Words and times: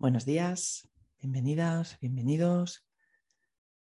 Buenos 0.00 0.24
días, 0.24 0.88
bienvenidas, 1.18 1.98
bienvenidos. 2.00 2.86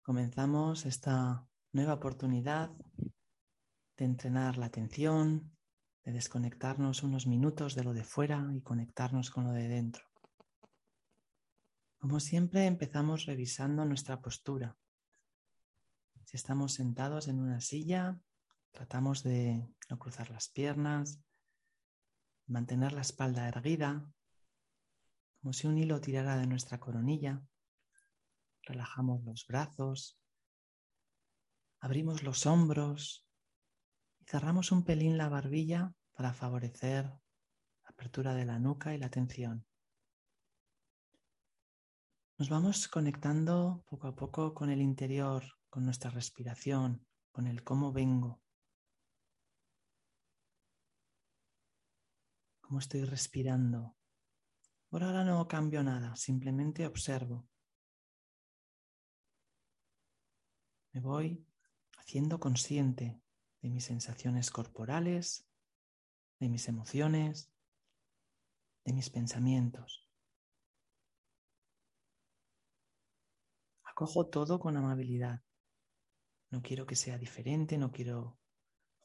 Comenzamos 0.01 0.87
esta 0.87 1.47
nueva 1.73 1.93
oportunidad 1.93 2.71
de 3.97 4.05
entrenar 4.05 4.57
la 4.57 4.65
atención, 4.65 5.55
de 6.03 6.13
desconectarnos 6.13 7.03
unos 7.03 7.27
minutos 7.27 7.75
de 7.75 7.83
lo 7.83 7.93
de 7.93 8.03
fuera 8.03 8.49
y 8.51 8.61
conectarnos 8.61 9.29
con 9.29 9.43
lo 9.43 9.51
de 9.51 9.67
dentro. 9.67 10.03
Como 11.99 12.19
siempre, 12.19 12.65
empezamos 12.65 13.27
revisando 13.27 13.85
nuestra 13.85 14.21
postura. 14.21 14.75
Si 16.25 16.35
estamos 16.35 16.73
sentados 16.73 17.27
en 17.27 17.39
una 17.39 17.61
silla, 17.61 18.19
tratamos 18.71 19.21
de 19.21 19.69
no 19.87 19.99
cruzar 19.99 20.31
las 20.31 20.49
piernas, 20.49 21.21
mantener 22.47 22.91
la 22.91 23.01
espalda 23.01 23.47
erguida, 23.47 24.11
como 25.41 25.53
si 25.53 25.65
un 25.65 25.77
hilo 25.77 25.99
tirara 25.99 26.37
de 26.37 26.45
nuestra 26.45 26.79
coronilla. 26.79 27.41
Relajamos 28.61 29.23
los 29.23 29.47
brazos, 29.47 30.19
abrimos 31.79 32.21
los 32.21 32.45
hombros 32.45 33.27
y 34.19 34.25
cerramos 34.25 34.71
un 34.71 34.83
pelín 34.83 35.17
la 35.17 35.29
barbilla 35.29 35.93
para 36.13 36.31
favorecer 36.31 37.05
la 37.05 37.89
apertura 37.89 38.35
de 38.35 38.45
la 38.45 38.59
nuca 38.59 38.93
y 38.93 38.99
la 38.99 39.09
tensión. 39.09 39.65
Nos 42.37 42.49
vamos 42.49 42.87
conectando 42.87 43.83
poco 43.87 44.07
a 44.07 44.15
poco 44.15 44.53
con 44.53 44.69
el 44.69 44.81
interior, 44.81 45.43
con 45.69 45.85
nuestra 45.85 46.11
respiración, 46.11 47.07
con 47.31 47.47
el 47.47 47.63
cómo 47.63 47.91
vengo, 47.91 48.41
cómo 52.61 52.79
estoy 52.79 53.05
respirando, 53.05 53.95
por 54.91 55.05
ahora 55.05 55.23
no 55.23 55.47
cambio 55.47 55.81
nada, 55.83 56.17
simplemente 56.17 56.85
observo. 56.85 57.47
Me 60.91 60.99
voy 60.99 61.47
haciendo 61.97 62.41
consciente 62.41 63.21
de 63.61 63.69
mis 63.69 63.85
sensaciones 63.85 64.51
corporales, 64.51 65.47
de 66.39 66.49
mis 66.49 66.67
emociones, 66.67 67.53
de 68.83 68.91
mis 68.91 69.09
pensamientos. 69.09 70.09
Acojo 73.83 74.27
todo 74.27 74.59
con 74.59 74.75
amabilidad. 74.75 75.41
No 76.49 76.61
quiero 76.61 76.85
que 76.85 76.97
sea 76.97 77.17
diferente, 77.17 77.77
no 77.77 77.93
quiero 77.93 78.37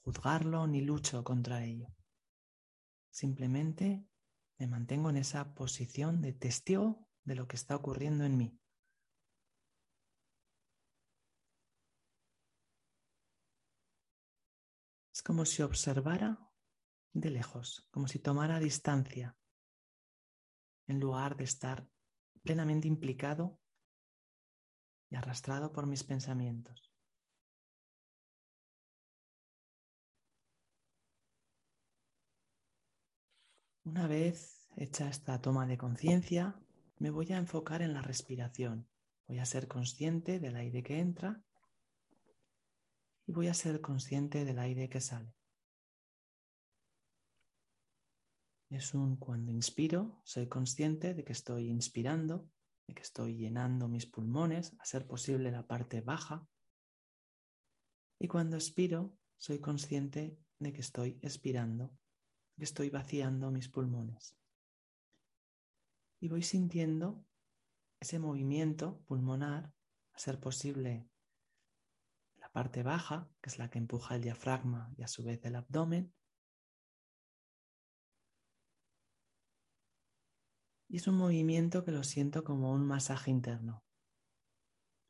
juzgarlo 0.03 0.67
ni 0.67 0.81
lucho 0.81 1.23
contra 1.23 1.65
ello. 1.65 1.87
Simplemente 3.09 4.05
me 4.59 4.67
mantengo 4.67 5.11
en 5.11 5.17
esa 5.19 5.55
posición 5.55 6.23
de 6.23 6.33
testigo 6.33 7.09
de 7.25 7.35
lo 7.35 7.47
que 7.47 7.57
está 7.57 7.77
ocurriendo 7.77 8.25
en 8.25 8.37
mí. 8.37 8.61
Es 15.13 15.23
como 15.23 15.45
si 15.45 15.63
observara 15.63 16.53
de 17.13 17.31
lejos, 17.31 17.89
como 17.91 18.07
si 18.07 18.19
tomara 18.19 18.59
distancia, 18.61 19.37
en 20.87 21.01
lugar 21.01 21.37
de 21.37 21.45
estar 21.45 21.89
plenamente 22.43 22.87
implicado 22.87 23.59
y 25.11 25.17
arrastrado 25.17 25.73
por 25.73 25.87
mis 25.87 26.05
pensamientos. 26.05 26.96
Una 33.87 34.09
vez 34.09 34.69
hecha 34.77 35.09
esta 35.09 35.41
toma 35.41 35.65
de 35.65 35.79
conciencia, 35.79 36.61
me 36.99 37.11
voy 37.11 37.33
a 37.33 37.37
enfocar 37.37 37.83
en 37.83 37.95
la 37.95 38.03
respiración. 38.03 38.89
Voy 39.29 39.39
a 39.39 39.45
ser 39.45 39.69
consciente 39.69 40.41
del 40.41 40.57
aire 40.57 40.83
que 40.83 40.99
entra 40.99 41.41
y 43.29 43.33
voy 43.33 43.47
a 43.47 43.55
ser 43.55 43.81
consciente 43.81 44.45
del 44.45 44.59
aire 44.59 44.89
que 44.89 45.01
sale. 45.01 45.33
Es 48.71 48.93
un 48.93 49.19
cuando 49.19 49.53
inspiro, 49.53 50.21
soy 50.25 50.49
consciente 50.49 51.15
de 51.15 51.23
que 51.23 51.33
estoy 51.33 51.69
inspirando, 51.69 52.51
de 52.89 52.95
que 52.95 53.03
estoy 53.03 53.37
llenando 53.37 53.87
mis 53.87 54.07
pulmones, 54.07 54.75
a 54.81 54.85
ser 54.85 55.07
posible 55.07 55.53
la 55.53 55.65
parte 55.65 56.01
baja. 56.01 56.45
Y 58.19 58.27
cuando 58.27 58.57
expiro, 58.57 59.15
soy 59.39 59.61
consciente 59.61 60.37
de 60.59 60.73
que 60.73 60.81
estoy 60.81 61.21
expirando, 61.23 61.97
estoy 62.65 62.91
vaciando 62.91 63.51
mis 63.51 63.69
pulmones. 63.69 64.37
Y 66.21 66.29
voy 66.29 66.43
sintiendo 66.43 67.25
ese 68.01 68.19
movimiento 68.19 69.03
pulmonar, 69.07 69.73
a 70.13 70.19
ser 70.19 70.41
posible 70.41 71.11
la 72.37 72.51
parte 72.51 72.83
baja, 72.83 73.31
que 73.43 73.51
es 73.51 73.59
la 73.59 73.69
que 73.69 73.79
empuja 73.79 74.17
el 74.17 74.23
diafragma 74.23 74.95
y 74.97 75.03
a 75.03 75.09
su 75.09 75.23
vez 75.23 75.45
el 75.45 75.57
abdomen. 75.57 76.15
Y 80.89 80.97
es 80.97 81.07
un 81.07 81.17
movimiento 81.17 81.85
que 81.85 81.91
lo 81.91 82.03
siento 82.03 82.45
como 82.45 82.73
un 82.73 82.87
masaje 82.87 83.31
interno. 83.31 83.85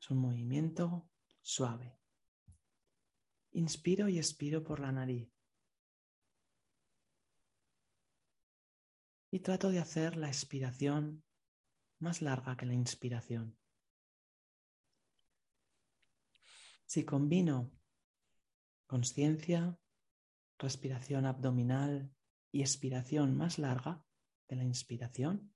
Es 0.01 0.11
un 0.11 0.19
movimiento 0.19 1.09
suave. 1.41 2.01
Inspiro 3.53 4.09
y 4.09 4.19
expiro 4.19 4.65
por 4.65 4.81
la 4.81 4.91
nariz. 4.91 5.36
Y 9.31 9.41
trato 9.41 9.71
de 9.71 9.79
hacer 9.79 10.17
la 10.17 10.29
expiración 10.29 11.25
más 11.99 12.23
larga 12.23 12.57
que 12.57 12.67
la 12.67 12.75
inspiración. 12.75 13.59
Si 16.87 17.05
combino 17.05 17.73
conciencia, 18.87 19.79
respiración 20.59 21.27
abdominal 21.27 22.15
y 22.53 22.61
expiración 22.61 23.37
más 23.37 23.59
larga 23.59 24.05
de 24.49 24.57
la 24.57 24.65
inspiración, 24.65 25.53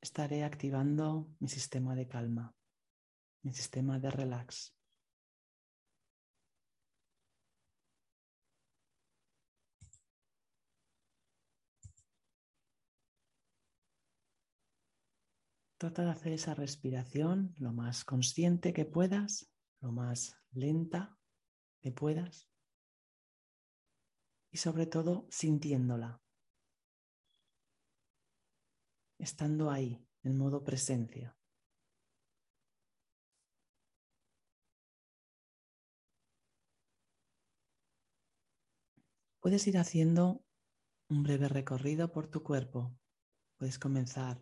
estaré 0.00 0.44
activando 0.44 1.28
mi 1.38 1.48
sistema 1.48 1.94
de 1.94 2.08
calma, 2.08 2.56
mi 3.42 3.52
sistema 3.52 3.98
de 4.00 4.10
relax. 4.10 4.76
Trata 15.78 16.04
de 16.04 16.10
hacer 16.10 16.32
esa 16.32 16.54
respiración 16.54 17.54
lo 17.58 17.72
más 17.72 18.04
consciente 18.04 18.72
que 18.72 18.86
puedas, 18.86 19.52
lo 19.80 19.92
más 19.92 20.34
lenta 20.52 21.18
que 21.82 21.92
puedas 21.92 22.48
y 24.50 24.56
sobre 24.56 24.86
todo 24.86 25.26
sintiéndola, 25.30 26.22
estando 29.18 29.70
ahí 29.70 30.02
en 30.22 30.38
modo 30.38 30.64
presencia. 30.64 31.36
Puedes 39.40 39.66
ir 39.66 39.76
haciendo 39.76 40.42
un 41.10 41.22
breve 41.22 41.48
recorrido 41.48 42.10
por 42.10 42.28
tu 42.28 42.42
cuerpo. 42.42 42.98
Puedes 43.58 43.78
comenzar 43.78 44.40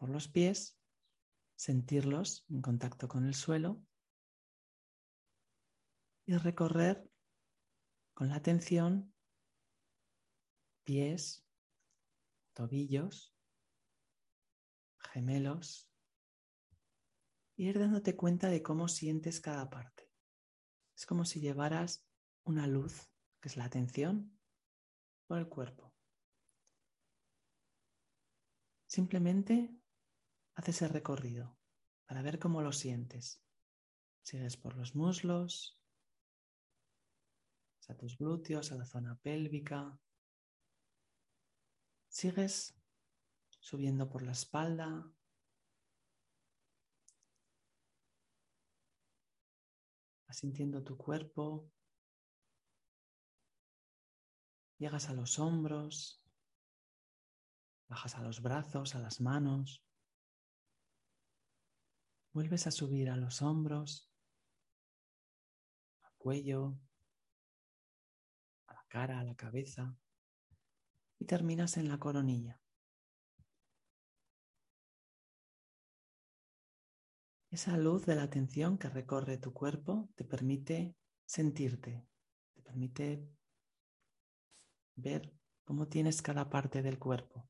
por 0.00 0.08
los 0.08 0.28
pies, 0.28 0.80
sentirlos 1.56 2.46
en 2.48 2.62
contacto 2.62 3.06
con 3.06 3.26
el 3.26 3.34
suelo 3.34 3.84
y 6.24 6.38
recorrer 6.38 7.06
con 8.14 8.30
la 8.30 8.36
atención 8.36 9.14
pies, 10.84 11.46
tobillos, 12.54 13.36
gemelos, 14.96 15.92
y 17.56 17.68
ir 17.68 17.78
dándote 17.78 18.16
cuenta 18.16 18.48
de 18.48 18.62
cómo 18.62 18.88
sientes 18.88 19.38
cada 19.38 19.68
parte. 19.68 20.10
Es 20.96 21.04
como 21.04 21.26
si 21.26 21.40
llevaras 21.40 22.08
una 22.44 22.66
luz, 22.66 23.12
que 23.38 23.48
es 23.48 23.58
la 23.58 23.66
atención, 23.66 24.40
por 25.26 25.36
el 25.40 25.48
cuerpo. 25.50 25.92
Simplemente 28.86 29.79
haz 30.60 30.68
ese 30.68 30.88
recorrido 30.88 31.56
para 32.06 32.20
ver 32.20 32.38
cómo 32.38 32.60
lo 32.60 32.70
sientes. 32.72 33.42
Sigues 34.22 34.58
por 34.58 34.76
los 34.76 34.94
muslos, 34.94 35.80
a 37.88 37.94
tus 37.96 38.18
glúteos, 38.18 38.70
a 38.70 38.76
la 38.76 38.84
zona 38.84 39.16
pélvica. 39.16 39.98
Sigues 42.08 42.78
subiendo 43.58 44.10
por 44.10 44.22
la 44.22 44.32
espalda. 44.32 45.10
Sintiendo 50.28 50.84
tu 50.84 50.96
cuerpo. 50.96 51.72
Llegas 54.78 55.08
a 55.08 55.14
los 55.14 55.38
hombros. 55.38 56.22
Bajas 57.88 58.14
a 58.16 58.20
los 58.20 58.42
brazos, 58.42 58.94
a 58.94 59.00
las 59.00 59.20
manos. 59.22 59.82
Vuelves 62.32 62.68
a 62.68 62.70
subir 62.70 63.10
a 63.10 63.16
los 63.16 63.42
hombros, 63.42 64.08
al 66.02 66.12
cuello, 66.16 66.78
a 68.66 68.74
la 68.74 68.84
cara, 68.88 69.18
a 69.18 69.24
la 69.24 69.34
cabeza 69.34 69.96
y 71.18 71.24
terminas 71.24 71.76
en 71.76 71.88
la 71.88 71.98
coronilla. 71.98 72.60
Esa 77.50 77.76
luz 77.76 78.06
de 78.06 78.14
la 78.14 78.22
atención 78.22 78.78
que 78.78 78.88
recorre 78.88 79.36
tu 79.36 79.52
cuerpo 79.52 80.08
te 80.14 80.24
permite 80.24 80.94
sentirte, 81.26 82.06
te 82.54 82.62
permite 82.62 83.28
ver 84.94 85.34
cómo 85.64 85.88
tienes 85.88 86.22
cada 86.22 86.48
parte 86.48 86.80
del 86.80 87.00
cuerpo. 87.00 87.49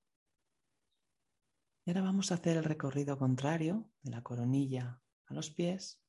Y 1.85 1.91
ahora 1.91 2.03
vamos 2.03 2.31
a 2.31 2.35
hacer 2.35 2.57
el 2.57 2.65
recorrido 2.65 3.19
contrario 3.19 3.91
de 4.03 4.11
la 4.11 4.23
coronilla 4.23 5.03
a 5.27 5.35
los 5.35 5.51
pies, 5.51 6.03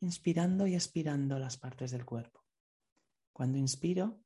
inspirando 0.00 0.66
y 0.66 0.74
expirando 0.74 1.38
las 1.38 1.56
partes 1.56 1.90
del 1.90 2.04
cuerpo. 2.04 2.44
Cuando 3.32 3.58
inspiro, 3.58 4.22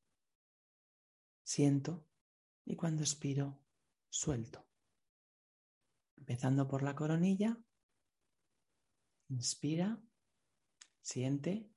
siento 1.43 2.07
y 2.65 2.75
cuando 2.75 3.03
expiro, 3.03 3.61
suelto. 4.09 4.67
Empezando 6.17 6.67
por 6.67 6.83
la 6.83 6.95
coronilla, 6.95 7.57
inspira, 9.29 10.01
siente 11.01 11.71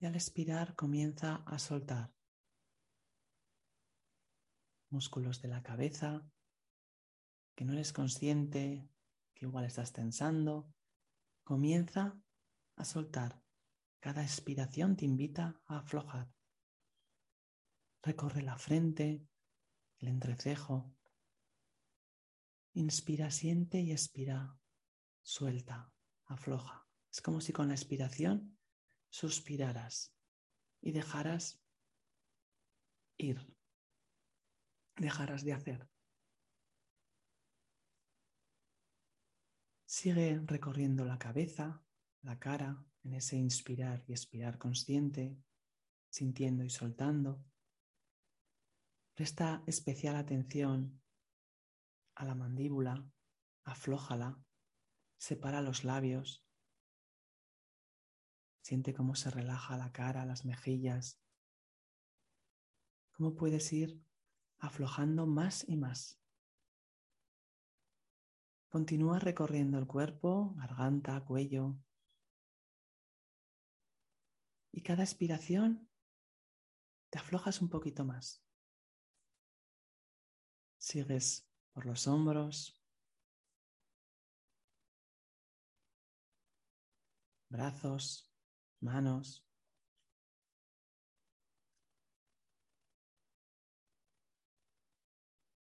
y 0.00 0.06
al 0.06 0.14
expirar 0.14 0.74
comienza 0.74 1.36
a 1.46 1.58
soltar 1.58 2.14
músculos 4.90 5.42
de 5.42 5.48
la 5.48 5.62
cabeza, 5.62 6.30
que 7.58 7.64
no 7.64 7.72
eres 7.72 7.92
consciente, 7.92 8.88
que 9.34 9.46
igual 9.46 9.64
estás 9.64 9.92
tensando, 9.92 10.72
comienza 11.42 12.16
a 12.76 12.84
soltar. 12.84 13.42
Cada 13.98 14.22
expiración 14.22 14.96
te 14.96 15.04
invita 15.04 15.60
a 15.66 15.78
aflojar. 15.78 16.32
Recorre 18.00 18.42
la 18.42 18.56
frente, 18.58 19.26
el 19.98 20.06
entrecejo. 20.06 20.94
Inspira, 22.74 23.32
siente 23.32 23.80
y 23.80 23.90
expira. 23.90 24.56
Suelta, 25.20 25.92
afloja. 26.26 26.86
Es 27.10 27.20
como 27.20 27.40
si 27.40 27.52
con 27.52 27.66
la 27.66 27.74
expiración 27.74 28.56
suspiraras 29.10 30.14
y 30.80 30.92
dejaras 30.92 31.60
ir, 33.16 33.52
dejaras 34.94 35.42
de 35.42 35.54
hacer. 35.54 35.90
Sigue 40.00 40.40
recorriendo 40.46 41.04
la 41.04 41.18
cabeza, 41.18 41.82
la 42.22 42.38
cara, 42.38 42.86
en 43.02 43.14
ese 43.14 43.34
inspirar 43.36 44.04
y 44.06 44.12
expirar 44.12 44.56
consciente, 44.56 45.36
sintiendo 46.08 46.62
y 46.62 46.70
soltando. 46.70 47.44
Presta 49.14 49.64
especial 49.66 50.14
atención 50.14 51.02
a 52.14 52.24
la 52.24 52.36
mandíbula, 52.36 53.10
aflójala, 53.64 54.40
separa 55.16 55.62
los 55.62 55.82
labios, 55.82 56.46
siente 58.62 58.94
cómo 58.94 59.16
se 59.16 59.32
relaja 59.32 59.76
la 59.76 59.90
cara, 59.90 60.24
las 60.24 60.44
mejillas, 60.44 61.20
cómo 63.10 63.34
puedes 63.34 63.72
ir 63.72 64.00
aflojando 64.60 65.26
más 65.26 65.68
y 65.68 65.76
más. 65.76 66.20
Continúa 68.68 69.18
recorriendo 69.18 69.78
el 69.78 69.86
cuerpo, 69.86 70.54
garganta, 70.56 71.24
cuello. 71.24 71.74
Y 74.70 74.82
cada 74.82 75.02
expiración 75.02 75.88
te 77.08 77.18
aflojas 77.18 77.62
un 77.62 77.70
poquito 77.70 78.04
más. 78.04 78.44
Sigues 80.76 81.48
por 81.72 81.86
los 81.86 82.06
hombros, 82.06 82.78
brazos, 87.48 88.30
manos. 88.80 89.46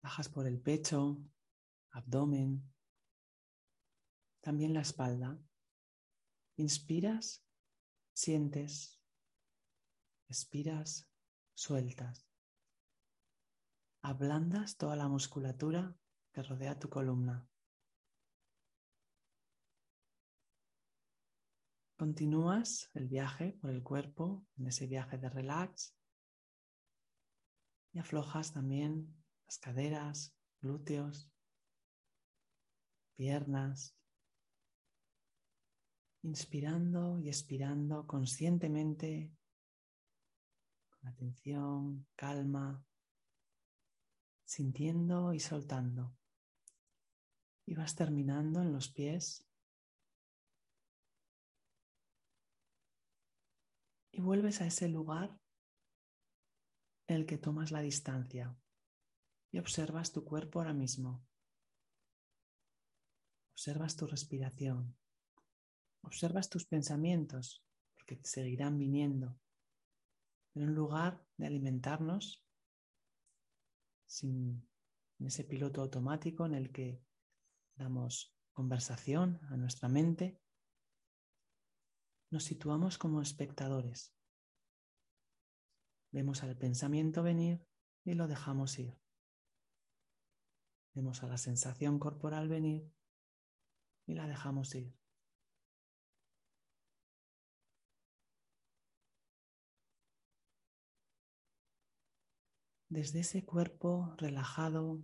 Bajas 0.01 0.27
por 0.27 0.47
el 0.47 0.59
pecho, 0.59 1.17
abdomen, 1.91 2.69
también 4.41 4.73
la 4.73 4.81
espalda. 4.81 5.37
Inspiras, 6.57 7.45
sientes, 8.13 9.01
expiras, 10.27 11.09
sueltas. 11.53 12.27
Ablandas 14.01 14.77
toda 14.77 14.95
la 14.95 15.07
musculatura 15.07 15.95
que 16.31 16.43
rodea 16.43 16.79
tu 16.79 16.89
columna. 16.89 17.47
Continúas 21.97 22.89
el 22.93 23.09
viaje 23.09 23.57
por 23.59 23.71
el 23.71 23.83
cuerpo, 23.83 24.45
en 24.57 24.67
ese 24.67 24.87
viaje 24.87 25.17
de 25.17 25.29
relax, 25.29 25.93
y 27.91 27.99
aflojas 27.99 28.53
también 28.53 29.21
las 29.45 29.57
caderas, 29.57 30.33
glúteos, 30.61 31.29
piernas, 33.15 33.98
inspirando 36.23 37.19
y 37.19 37.27
expirando 37.27 38.05
conscientemente, 38.05 39.31
con 40.89 41.07
atención, 41.07 42.07
calma, 42.15 42.83
sintiendo 44.45 45.33
y 45.33 45.39
soltando. 45.39 46.15
Y 47.65 47.75
vas 47.75 47.95
terminando 47.95 48.61
en 48.61 48.73
los 48.73 48.89
pies. 48.89 49.45
Y 54.11 54.21
vuelves 54.21 54.59
a 54.61 54.65
ese 54.65 54.89
lugar 54.89 55.39
en 57.07 57.15
el 57.15 57.25
que 57.25 57.37
tomas 57.37 57.71
la 57.71 57.81
distancia 57.81 58.57
y 59.51 59.59
observas 59.59 60.11
tu 60.11 60.23
cuerpo 60.23 60.59
ahora 60.59 60.73
mismo. 60.73 61.25
Observas 63.53 63.95
tu 63.95 64.07
respiración. 64.07 64.95
Observas 66.01 66.49
tus 66.49 66.65
pensamientos, 66.65 67.63
porque 67.95 68.15
te 68.15 68.27
seguirán 68.29 68.77
viniendo. 68.77 69.39
En 70.55 70.63
un 70.63 70.75
lugar 70.75 71.25
de 71.37 71.47
alimentarnos 71.47 72.43
sin 74.07 74.67
en 75.19 75.27
ese 75.27 75.43
piloto 75.43 75.81
automático 75.81 76.45
en 76.45 76.55
el 76.55 76.71
que 76.71 77.03
damos 77.75 78.33
conversación 78.53 79.39
a 79.49 79.57
nuestra 79.57 79.89
mente, 79.89 80.41
nos 82.31 82.43
situamos 82.43 82.97
como 82.97 83.21
espectadores. 83.21 84.13
Vemos 86.11 86.43
al 86.43 86.57
pensamiento 86.57 87.21
venir 87.21 87.65
y 88.03 88.13
lo 88.13 88.27
dejamos 88.27 88.79
ir. 88.79 88.97
Vemos 90.93 91.21
a 91.23 91.27
la 91.27 91.37
sensación 91.37 91.99
corporal 91.99 92.47
venir 92.47 92.91
y 94.05 94.15
la 94.15 94.27
dejamos 94.27 94.73
ir. 94.75 94.93
Desde 102.89 103.19
ese 103.19 103.45
cuerpo 103.45 104.15
relajado, 104.17 105.01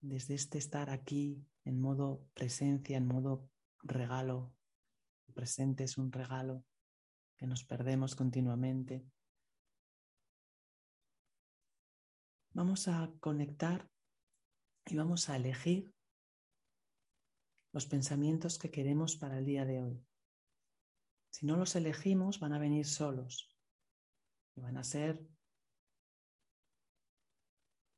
desde 0.00 0.34
este 0.34 0.56
estar 0.58 0.88
aquí 0.90 1.46
en 1.64 1.78
modo 1.78 2.26
presencia, 2.34 2.96
en 2.96 3.06
modo 3.06 3.50
regalo. 3.82 4.54
Presente 5.34 5.84
es 5.84 5.98
un 5.98 6.10
regalo 6.10 6.64
que 7.36 7.46
nos 7.46 7.64
perdemos 7.64 8.16
continuamente. 8.16 9.06
Vamos 12.54 12.88
a 12.88 13.12
conectar 13.20 13.88
Y 14.90 14.96
vamos 14.96 15.28
a 15.28 15.36
elegir 15.36 15.92
los 17.74 17.84
pensamientos 17.84 18.58
que 18.58 18.70
queremos 18.70 19.16
para 19.16 19.38
el 19.38 19.44
día 19.44 19.66
de 19.66 19.82
hoy. 19.82 20.02
Si 21.30 21.44
no 21.44 21.58
los 21.58 21.76
elegimos, 21.76 22.40
van 22.40 22.54
a 22.54 22.58
venir 22.58 22.86
solos 22.86 23.54
y 24.56 24.62
van 24.62 24.78
a 24.78 24.84
ser 24.84 25.28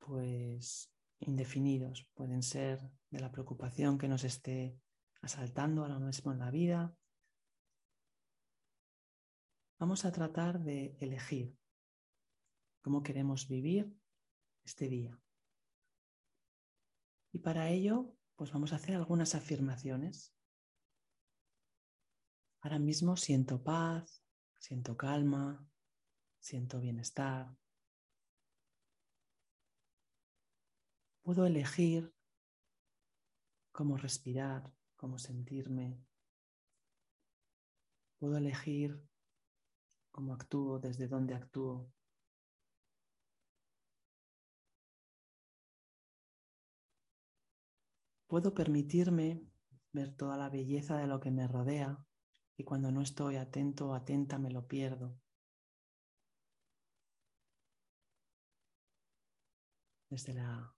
pues 0.01 0.93
indefinidos. 1.21 2.09
Pueden 2.15 2.43
ser 2.43 2.81
de 3.11 3.21
la 3.21 3.31
preocupación 3.31 3.99
que 3.99 4.09
nos 4.09 4.25
esté 4.25 4.77
asaltando 5.23 5.83
ahora 5.83 5.99
mismo 5.99 6.33
en 6.33 6.39
la 6.39 6.51
vida. 6.51 6.95
Vamos 9.79 10.05
a 10.05 10.13
tratar 10.13 10.61
de 10.61 10.97
elegir 10.99 11.57
cómo 12.83 13.03
queremos 13.03 13.49
vivir 13.49 13.95
este 14.65 14.89
día. 14.89 15.19
Y 17.33 17.39
para 17.39 17.71
ello, 17.71 18.15
pues 18.37 18.53
vamos 18.53 18.73
a 18.73 18.77
hacer 18.77 18.97
algunas 18.97 19.35
afirmaciones. 19.35 20.35
Ahora 22.63 22.79
mismo 22.79 23.17
siento 23.17 23.63
paz, 23.63 24.23
siento 24.59 24.97
calma, 24.97 25.67
siento 26.41 26.81
bienestar. 26.81 27.55
Puedo 31.31 31.47
elegir 31.47 32.13
cómo 33.71 33.97
respirar, 33.97 34.75
cómo 34.97 35.17
sentirme. 35.17 36.05
Puedo 38.19 38.37
elegir 38.37 39.01
cómo 40.11 40.35
actúo, 40.35 40.81
desde 40.81 41.07
dónde 41.07 41.37
actúo. 41.37 41.89
Puedo 48.27 48.53
permitirme 48.53 49.41
ver 49.93 50.13
toda 50.17 50.37
la 50.37 50.51
belleza 50.51 50.97
de 50.97 51.07
lo 51.07 51.21
que 51.21 51.31
me 51.31 51.47
rodea 51.47 52.05
y 52.57 52.65
cuando 52.65 52.91
no 52.91 53.03
estoy 53.03 53.37
atento 53.37 53.91
o 53.91 53.95
atenta 53.95 54.37
me 54.41 54.51
lo 54.51 54.67
pierdo. 54.67 55.17
Desde 60.11 60.35
la 60.35 60.75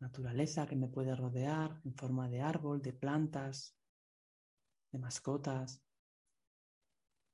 naturaleza 0.00 0.66
que 0.66 0.76
me 0.76 0.88
puede 0.88 1.14
rodear 1.14 1.80
en 1.84 1.94
forma 1.94 2.28
de 2.28 2.40
árbol, 2.40 2.82
de 2.82 2.92
plantas, 2.92 3.76
de 4.92 4.98
mascotas, 4.98 5.82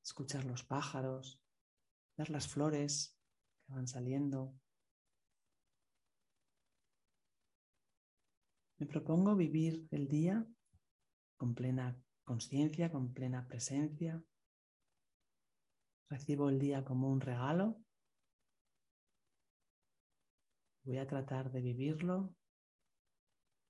escuchar 0.02 0.44
los 0.44 0.64
pájaros, 0.64 1.40
ver 2.16 2.30
las 2.30 2.48
flores 2.48 3.18
que 3.66 3.72
van 3.72 3.86
saliendo, 3.86 4.54
Me 8.82 8.88
propongo 8.88 9.36
vivir 9.36 9.86
el 9.92 10.08
día 10.08 10.44
con 11.36 11.54
plena 11.54 11.96
conciencia, 12.24 12.90
con 12.90 13.12
plena 13.12 13.46
presencia. 13.46 14.20
Recibo 16.10 16.48
el 16.48 16.58
día 16.58 16.84
como 16.84 17.08
un 17.08 17.20
regalo. 17.20 17.80
Voy 20.82 20.98
a 20.98 21.06
tratar 21.06 21.52
de 21.52 21.60
vivirlo 21.60 22.34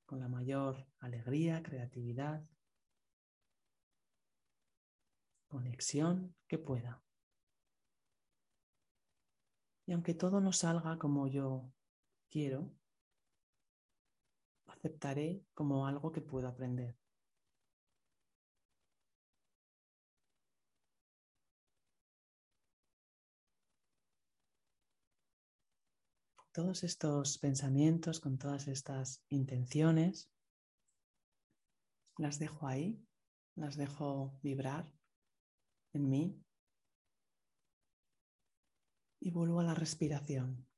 con 0.07 0.21
la 0.21 0.29
mayor 0.29 0.87
alegría, 1.01 1.63
creatividad, 1.63 2.45
conexión 5.49 6.35
que 6.47 6.59
pueda. 6.59 7.03
Y 9.87 9.93
aunque 9.93 10.15
todo 10.15 10.41
no 10.41 10.53
salga 10.53 10.99
como 10.99 11.27
yo 11.29 11.71
quiero, 12.31 12.71
aceptaré 14.67 15.45
como 15.55 15.87
algo 15.87 16.13
que 16.13 16.21
puedo 16.21 16.49
aprender. 16.49 17.02
Todos 26.53 26.85
estos 26.85 27.39
pensamientos, 27.39 28.21
con 28.21 28.37
todas 28.37 28.69
estas 28.69 29.25
intenciones, 29.31 30.31
las 32.19 32.39
dejo 32.39 32.67
ahí, 32.67 33.03
las 33.55 33.77
dejo 33.77 34.39
vibrar 34.43 34.93
en 35.95 36.11
mí 36.11 36.45
y 39.21 39.31
vuelvo 39.31 39.61
a 39.61 39.65
la 39.65 39.75
respiración. 39.75 40.69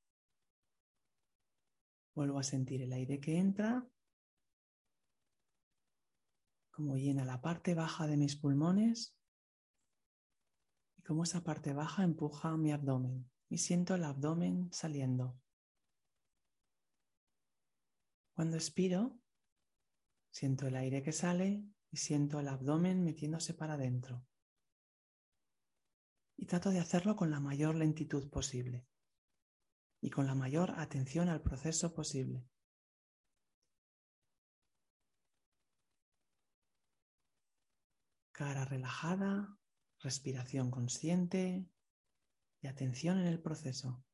Vuelvo 2.14 2.38
a 2.38 2.44
sentir 2.44 2.80
el 2.82 2.92
aire 2.92 3.18
que 3.18 3.36
entra 3.36 3.84
cómo 6.70 6.96
llena 6.96 7.24
la 7.24 7.40
parte 7.40 7.74
baja 7.74 8.06
de 8.06 8.16
mis 8.16 8.36
pulmones 8.36 9.16
y 10.96 11.02
cómo 11.02 11.24
esa 11.24 11.42
parte 11.42 11.72
baja 11.72 12.04
empuja 12.04 12.56
mi 12.56 12.70
abdomen 12.70 13.28
y 13.48 13.58
siento 13.58 13.96
el 13.96 14.04
abdomen 14.04 14.72
saliendo. 14.72 15.36
Cuando 18.34 18.56
expiro, 18.56 19.18
siento 20.30 20.66
el 20.66 20.76
aire 20.76 21.02
que 21.02 21.12
sale 21.12 21.64
y 21.90 21.96
siento 21.96 22.40
el 22.40 22.48
abdomen 22.48 23.04
metiéndose 23.04 23.54
para 23.54 23.74
adentro. 23.74 24.26
Y 26.36 26.46
trato 26.46 26.70
de 26.70 26.80
hacerlo 26.80 27.14
con 27.14 27.30
la 27.30 27.40
mayor 27.40 27.76
lentitud 27.76 28.28
posible 28.28 28.86
y 30.00 30.10
con 30.10 30.26
la 30.26 30.34
mayor 30.34 30.72
atención 30.76 31.28
al 31.28 31.40
proceso 31.40 31.94
posible. 31.94 32.44
cara 38.34 38.64
relajada, 38.64 39.56
respiración 40.00 40.72
consciente 40.72 41.70
y 42.60 42.66
atención 42.66 43.20
en 43.20 43.26
el 43.26 43.40
proceso. 43.40 44.04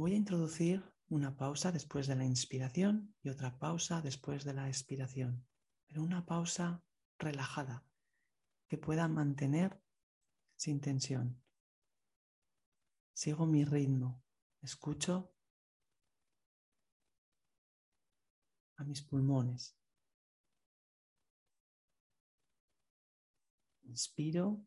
Voy 0.00 0.14
a 0.14 0.16
introducir 0.16 0.82
una 1.10 1.36
pausa 1.36 1.72
después 1.72 2.06
de 2.06 2.16
la 2.16 2.24
inspiración 2.24 3.14
y 3.22 3.28
otra 3.28 3.58
pausa 3.58 4.00
después 4.00 4.44
de 4.44 4.54
la 4.54 4.66
expiración, 4.66 5.46
pero 5.86 6.02
una 6.02 6.24
pausa 6.24 6.82
relajada 7.18 7.84
que 8.66 8.78
pueda 8.78 9.08
mantener 9.08 9.78
sin 10.56 10.80
tensión. 10.80 11.42
Sigo 13.12 13.44
mi 13.44 13.62
ritmo, 13.66 14.22
escucho 14.62 15.34
a 18.76 18.84
mis 18.84 19.02
pulmones. 19.02 19.76
Inspiro, 23.82 24.64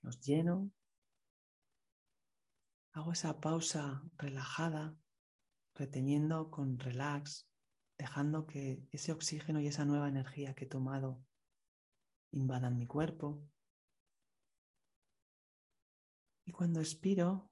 los 0.00 0.20
lleno, 0.20 0.72
hago 3.02 3.12
esa 3.12 3.40
pausa 3.40 4.00
relajada, 4.16 4.96
reteniendo 5.74 6.52
con 6.52 6.78
relax, 6.78 7.48
dejando 7.98 8.46
que 8.46 8.86
ese 8.92 9.10
oxígeno 9.10 9.60
y 9.60 9.66
esa 9.66 9.84
nueva 9.84 10.08
energía 10.08 10.54
que 10.54 10.66
he 10.66 10.68
tomado 10.68 11.20
invadan 12.30 12.78
mi 12.78 12.86
cuerpo. 12.86 13.42
Y 16.44 16.52
cuando 16.52 16.78
expiro, 16.78 17.50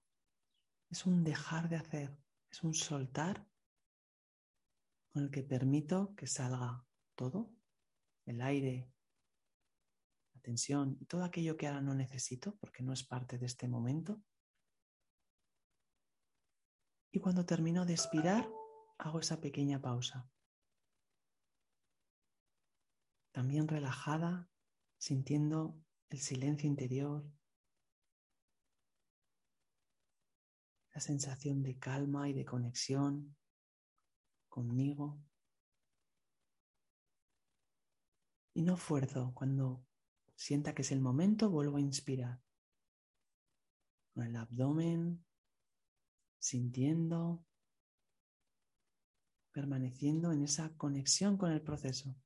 es 0.88 1.04
un 1.04 1.24
dejar 1.24 1.68
de 1.68 1.76
hacer, 1.76 2.16
es 2.48 2.62
un 2.62 2.72
soltar 2.72 3.44
con 5.12 5.24
el 5.24 5.30
que 5.32 5.42
permito 5.42 6.14
que 6.14 6.28
salga 6.28 6.86
todo, 7.16 7.52
el 8.24 8.40
aire, 8.40 8.88
tensión 10.42 10.96
y 11.00 11.06
todo 11.06 11.24
aquello 11.24 11.56
que 11.56 11.66
ahora 11.66 11.80
no 11.80 11.94
necesito 11.94 12.56
porque 12.60 12.84
no 12.84 12.92
es 12.92 13.02
parte 13.02 13.36
de 13.36 13.46
este 13.46 13.66
momento. 13.66 14.22
Y 17.12 17.20
cuando 17.20 17.44
termino 17.44 17.84
de 17.86 17.94
expirar, 17.94 18.48
hago 18.98 19.20
esa 19.20 19.40
pequeña 19.40 19.80
pausa. 19.80 20.30
También 23.32 23.66
relajada, 23.66 24.50
sintiendo 24.98 25.80
el 26.08 26.18
silencio 26.18 26.68
interior, 26.68 27.24
la 30.92 31.00
sensación 31.00 31.62
de 31.62 31.78
calma 31.78 32.28
y 32.28 32.32
de 32.32 32.44
conexión 32.44 33.36
conmigo. 34.48 35.22
Y 38.52 38.62
no 38.62 38.76
fuerzo 38.76 39.32
cuando 39.34 39.86
sienta 40.34 40.74
que 40.74 40.82
es 40.82 40.90
el 40.90 41.00
momento, 41.00 41.50
vuelvo 41.50 41.76
a 41.76 41.80
inspirar. 41.80 42.40
Con 44.12 44.26
el 44.26 44.36
abdomen, 44.36 45.24
sintiendo, 46.40 47.44
permaneciendo 49.52 50.32
en 50.32 50.42
esa 50.42 50.76
conexión 50.76 51.36
con 51.36 51.52
el 51.52 51.60
proceso. 51.60 52.16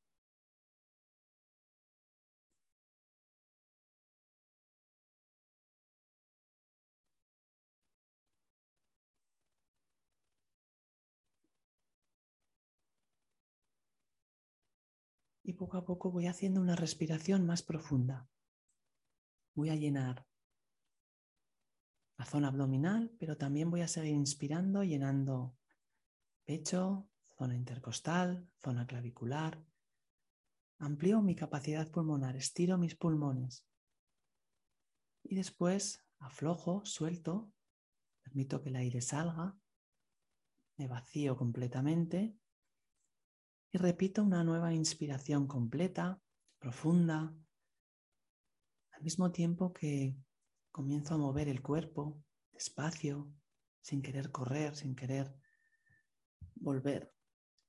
Y 15.42 15.52
poco 15.52 15.76
a 15.76 15.84
poco 15.84 16.10
voy 16.10 16.26
haciendo 16.26 16.60
una 16.60 16.74
respiración 16.74 17.44
más 17.44 17.62
profunda. 17.62 18.26
Voy 19.54 19.68
a 19.68 19.76
llenar 19.76 20.26
la 22.16 22.24
zona 22.24 22.48
abdominal, 22.48 23.10
pero 23.18 23.36
también 23.36 23.70
voy 23.70 23.80
a 23.80 23.88
seguir 23.88 24.14
inspirando, 24.14 24.84
llenando 24.84 25.56
pecho, 26.44 27.08
zona 27.36 27.56
intercostal, 27.56 28.48
zona 28.62 28.86
clavicular. 28.86 29.64
Amplío 30.78 31.22
mi 31.22 31.34
capacidad 31.34 31.90
pulmonar, 31.90 32.36
estiro 32.36 32.78
mis 32.78 32.94
pulmones. 32.94 33.66
Y 35.22 35.34
después 35.34 36.04
aflojo, 36.18 36.84
suelto, 36.84 37.52
permito 38.22 38.62
que 38.62 38.68
el 38.68 38.76
aire 38.76 39.00
salga, 39.00 39.56
me 40.76 40.88
vacío 40.88 41.36
completamente 41.36 42.36
y 43.74 43.78
repito 43.78 44.22
una 44.22 44.44
nueva 44.44 44.72
inspiración 44.72 45.48
completa, 45.48 46.22
profunda, 46.58 47.34
al 48.92 49.02
mismo 49.02 49.32
tiempo 49.32 49.72
que 49.72 50.16
comienzo 50.74 51.14
a 51.14 51.18
mover 51.18 51.48
el 51.48 51.62
cuerpo 51.62 52.20
despacio, 52.52 53.32
sin 53.80 54.02
querer 54.02 54.32
correr, 54.32 54.74
sin 54.74 54.96
querer 54.96 55.32
volver 56.56 57.14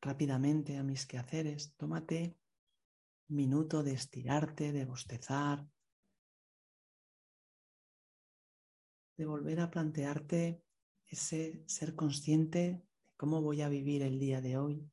rápidamente 0.02 0.76
a 0.78 0.84
mis 0.84 1.06
quehaceres. 1.06 1.76
Tómate 1.78 2.36
un 3.30 3.36
minuto 3.36 3.84
de 3.84 3.94
estirarte, 3.94 4.72
de 4.72 4.86
bostezar, 4.86 5.70
de 9.18 9.26
volver 9.28 9.60
a 9.60 9.70
plantearte 9.70 10.64
ese 11.06 11.64
ser 11.68 11.94
consciente 11.94 12.60
de 12.60 13.16
cómo 13.18 13.40
voy 13.40 13.62
a 13.62 13.70
vivir 13.70 14.02
el 14.02 14.18
día 14.18 14.42
de 14.42 14.58
hoy. 14.58 14.92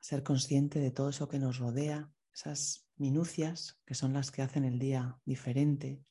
Ser 0.00 0.22
consciente 0.22 0.78
de 0.78 0.90
todo 0.90 1.10
eso 1.10 1.28
que 1.28 1.38
nos 1.38 1.58
rodea, 1.58 2.10
esas 2.32 2.86
minucias 2.96 3.80
que 3.84 3.94
son 3.94 4.12
las 4.12 4.30
que 4.30 4.42
hacen 4.42 4.64
el 4.64 4.78
día 4.78 5.20
diferente. 5.24 6.04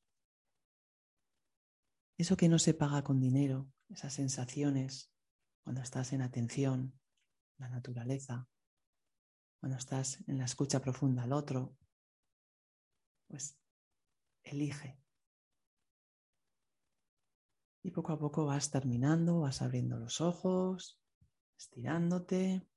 Eso 2.17 2.35
que 2.35 2.49
no 2.49 2.59
se 2.59 2.73
paga 2.73 3.03
con 3.03 3.19
dinero, 3.19 3.71
esas 3.89 4.13
sensaciones 4.13 5.11
cuando 5.63 5.81
estás 5.81 6.13
en 6.13 6.21
atención, 6.21 6.99
la 7.57 7.69
naturaleza, 7.69 8.49
cuando 9.59 9.77
estás 9.77 10.23
en 10.27 10.37
la 10.37 10.45
escucha 10.45 10.81
profunda 10.81 11.23
al 11.23 11.33
otro, 11.33 11.77
pues 13.27 13.57
elige. 14.43 14.99
Y 17.83 17.91
poco 17.91 18.13
a 18.13 18.19
poco 18.19 18.45
vas 18.45 18.71
terminando, 18.71 19.41
vas 19.41 19.61
abriendo 19.61 19.97
los 19.97 20.21
ojos, 20.21 20.99
estirándote 21.57 22.67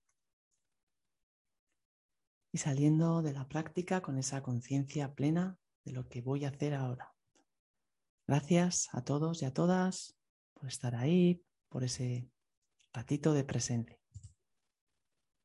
y 2.52 2.58
saliendo 2.58 3.22
de 3.22 3.32
la 3.32 3.48
práctica 3.48 4.02
con 4.02 4.18
esa 4.18 4.42
conciencia 4.42 5.14
plena 5.14 5.58
de 5.84 5.92
lo 5.92 6.08
que 6.08 6.20
voy 6.20 6.44
a 6.44 6.50
hacer 6.50 6.74
ahora. 6.74 7.14
Gracias 8.26 8.88
a 8.92 9.02
todos 9.02 9.42
y 9.42 9.46
a 9.46 9.54
todas 9.54 10.16
por 10.52 10.68
estar 10.68 10.94
ahí, 10.94 11.42
por 11.68 11.82
ese 11.82 12.28
ratito 12.92 13.32
de 13.32 13.44
presencia. 13.44 14.01